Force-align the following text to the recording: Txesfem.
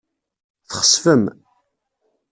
Txesfem. 0.69 1.23